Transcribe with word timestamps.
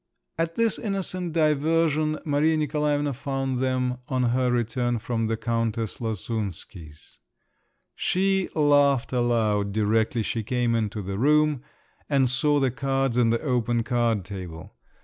At 0.39 0.55
this 0.55 0.79
innocent 0.79 1.33
diversion 1.33 2.17
Maria 2.25 2.57
Nikolaevna 2.57 3.13
found 3.13 3.59
them 3.59 3.99
on 4.07 4.23
her 4.33 4.49
return 4.51 4.97
from 4.97 5.27
the 5.27 5.37
Countess 5.37 5.99
Lasunsky's. 6.01 7.19
She 7.93 8.49
laughed 8.55 9.13
aloud 9.13 9.71
directly 9.73 10.23
she 10.23 10.41
came 10.41 10.73
into 10.73 11.03
the 11.03 11.19
room 11.19 11.61
and 12.09 12.27
saw 12.27 12.59
the 12.59 12.71
cards 12.71 13.15
and 13.15 13.31
the 13.31 13.41
open 13.43 13.83
card 13.83 14.25
table. 14.25 14.73